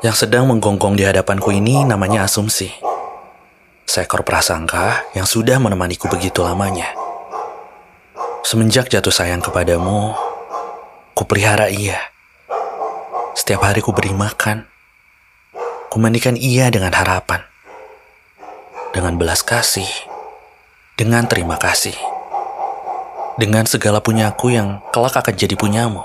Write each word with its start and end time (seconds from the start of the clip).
Yang 0.00 0.24
sedang 0.24 0.48
menggonggong 0.48 0.96
di 0.96 1.04
hadapanku 1.04 1.52
ini 1.52 1.84
namanya 1.84 2.24
asumsi. 2.24 2.72
Seekor 3.84 4.24
prasangka 4.24 5.04
yang 5.12 5.28
sudah 5.28 5.60
menemaniku 5.60 6.08
begitu 6.08 6.40
lamanya. 6.40 6.88
Semenjak 8.40 8.88
jatuh 8.88 9.12
sayang 9.12 9.44
kepadamu, 9.44 10.16
kupelihara 11.12 11.68
ia. 11.68 12.00
Setiap 13.36 13.60
hari 13.60 13.84
ku 13.84 13.92
beri 13.92 14.16
makan. 14.16 14.64
Kumandikan 15.92 16.32
ia 16.40 16.72
dengan 16.72 16.96
harapan. 16.96 17.44
Dengan 18.96 19.20
belas 19.20 19.44
kasih. 19.44 19.90
Dengan 20.96 21.28
terima 21.28 21.60
kasih. 21.60 21.92
Dengan 23.36 23.68
segala 23.68 24.00
punyaku 24.00 24.56
yang 24.56 24.80
kelak 24.96 25.20
akan 25.20 25.36
jadi 25.36 25.60
punyamu. 25.60 26.00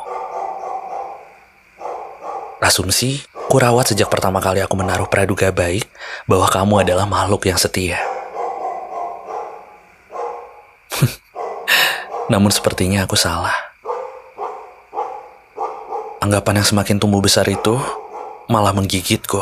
Asumsi, 2.59 3.21
kurawat 3.47 3.93
sejak 3.93 4.09
pertama 4.09 4.41
kali 4.41 4.61
aku 4.61 4.75
menaruh 4.77 5.07
praduga 5.07 5.53
baik 5.53 5.85
bahwa 6.25 6.47
kamu 6.49 6.83
adalah 6.87 7.05
makhluk 7.05 7.45
yang 7.45 7.59
setia. 7.59 8.01
Namun 12.31 12.49
sepertinya 12.49 13.05
aku 13.05 13.13
salah. 13.13 13.53
Anggapan 16.19 16.61
yang 16.63 16.67
semakin 16.67 16.97
tumbuh 16.97 17.21
besar 17.21 17.45
itu 17.45 17.77
malah 18.49 18.73
menggigitku. 18.73 19.41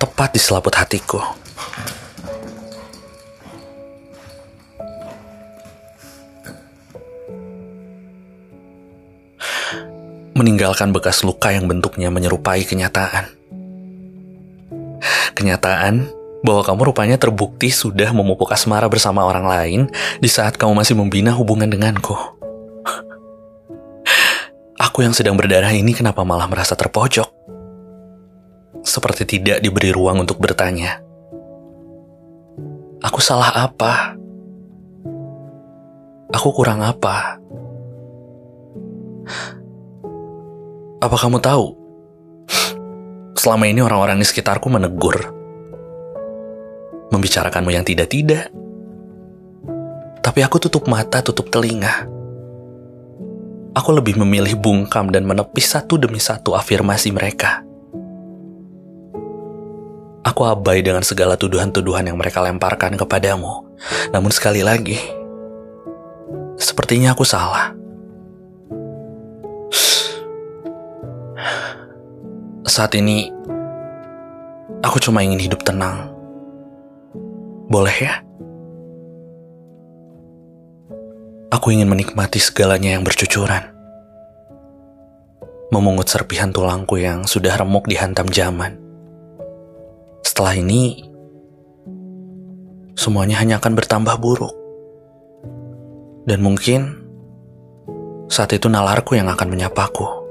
Tepat 0.00 0.28
di 0.32 0.40
selaput 0.40 0.72
hatiku. 0.72 1.41
Meninggalkan 10.32 10.90
bekas 10.90 11.20
luka 11.22 11.52
yang 11.52 11.68
bentuknya 11.68 12.08
menyerupai 12.08 12.64
kenyataan. 12.64 13.28
Kenyataan 15.36 16.08
bahwa 16.42 16.62
kamu 16.66 16.80
rupanya 16.90 17.16
terbukti 17.16 17.70
sudah 17.70 18.10
memupuk 18.10 18.50
asmara 18.50 18.90
bersama 18.90 19.22
orang 19.22 19.46
lain 19.46 19.80
di 20.18 20.28
saat 20.28 20.58
kamu 20.58 20.82
masih 20.82 20.98
membina 20.98 21.30
hubungan 21.32 21.70
denganku. 21.70 22.14
Aku 24.82 25.06
yang 25.06 25.14
sedang 25.14 25.38
berdarah 25.38 25.72
ini 25.72 25.94
kenapa 25.94 26.26
malah 26.26 26.50
merasa 26.50 26.74
terpojok? 26.74 27.30
Seperti 28.82 29.38
tidak 29.38 29.62
diberi 29.62 29.94
ruang 29.94 30.26
untuk 30.26 30.42
bertanya. 30.42 30.98
Aku 33.00 33.22
salah 33.22 33.70
apa? 33.70 34.18
Aku 36.34 36.50
kurang 36.50 36.82
apa? 36.82 37.38
Apa 41.02 41.18
kamu 41.18 41.42
tahu? 41.42 41.74
Selama 43.34 43.66
ini 43.66 43.82
orang-orang 43.82 44.22
di 44.22 44.26
sekitarku 44.26 44.70
menegur. 44.70 45.34
Membicarakanmu 47.10 47.74
yang 47.74 47.82
tidak-tidak. 47.82 48.54
Tapi 50.22 50.46
aku 50.46 50.62
tutup 50.62 50.86
mata, 50.86 51.18
tutup 51.18 51.50
telinga. 51.50 52.06
Aku 53.74 53.90
lebih 53.90 54.14
memilih 54.14 54.54
bungkam 54.54 55.10
dan 55.10 55.26
menepis 55.26 55.74
satu 55.74 55.98
demi 55.98 56.22
satu 56.22 56.54
afirmasi 56.54 57.10
mereka. 57.10 57.66
Aku 60.22 60.46
abai 60.46 60.86
dengan 60.86 61.02
segala 61.02 61.34
tuduhan-tuduhan 61.34 62.06
yang 62.06 62.14
mereka 62.14 62.38
lemparkan 62.46 62.94
kepadamu. 62.94 63.74
Namun 64.14 64.30
sekali 64.30 64.62
lagi, 64.62 65.02
sepertinya 66.54 67.10
aku 67.10 67.26
salah. 67.26 67.81
Saat 72.72 72.96
ini, 72.96 73.28
aku 74.80 74.96
cuma 74.96 75.20
ingin 75.20 75.36
hidup 75.36 75.60
tenang. 75.60 76.08
Boleh 77.68 77.92
ya? 77.92 78.24
Aku 81.52 81.68
ingin 81.68 81.84
menikmati 81.84 82.40
segalanya 82.40 82.96
yang 82.96 83.04
bercucuran. 83.04 83.60
Memungut 85.68 86.08
serpihan 86.08 86.48
tulangku 86.48 86.96
yang 86.96 87.28
sudah 87.28 87.52
remuk 87.60 87.84
dihantam 87.92 88.32
zaman. 88.32 88.80
Setelah 90.24 90.56
ini, 90.56 91.12
semuanya 92.96 93.36
hanya 93.44 93.60
akan 93.60 93.76
bertambah 93.76 94.16
buruk. 94.16 94.56
Dan 96.24 96.40
mungkin 96.40 97.04
saat 98.32 98.56
itu 98.56 98.72
nalarku 98.72 99.12
yang 99.12 99.28
akan 99.28 99.52
menyapaku 99.52 100.21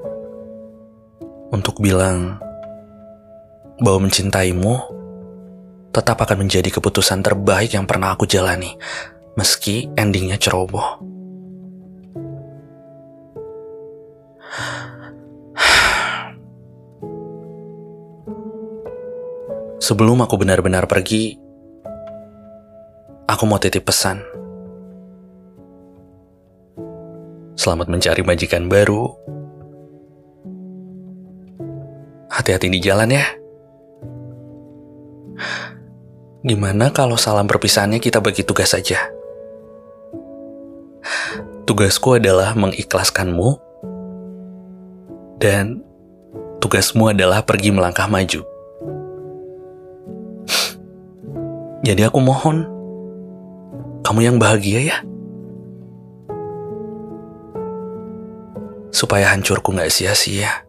untuk 1.52 1.84
bilang 1.84 2.40
bahwa 3.84 4.08
mencintaimu 4.08 4.74
tetap 5.92 6.24
akan 6.24 6.48
menjadi 6.48 6.72
keputusan 6.72 7.20
terbaik 7.20 7.76
yang 7.76 7.84
pernah 7.84 8.16
aku 8.16 8.24
jalani, 8.24 8.80
meski 9.36 9.92
endingnya 10.00 10.40
ceroboh. 10.40 11.04
Sebelum 19.82 20.24
aku 20.24 20.40
benar-benar 20.40 20.88
pergi, 20.88 21.36
aku 23.28 23.44
mau 23.44 23.60
titip 23.60 23.84
pesan. 23.84 24.24
Selamat 27.60 27.92
mencari 27.92 28.24
majikan 28.24 28.72
baru 28.72 29.12
Hati-hati 32.32 32.72
di 32.72 32.80
jalan 32.80 33.12
ya. 33.12 33.28
Gimana 36.48 36.90
kalau 36.96 37.20
salam 37.20 37.46
perpisahannya 37.46 38.00
kita 38.00 38.24
bagi 38.24 38.48
tugas 38.48 38.72
saja? 38.72 38.98
Tugasku 41.68 42.18
adalah 42.18 42.56
mengikhlaskanmu 42.56 43.60
dan 45.44 45.84
tugasmu 46.64 47.12
adalah 47.12 47.44
pergi 47.44 47.76
melangkah 47.76 48.08
maju. 48.08 48.48
Jadi 51.84 52.02
aku 52.06 52.20
mohon, 52.24 52.64
kamu 54.08 54.20
yang 54.24 54.38
bahagia 54.40 54.80
ya. 54.88 54.98
Supaya 58.94 59.34
hancurku 59.34 59.74
gak 59.74 59.90
sia-sia. 59.90 60.64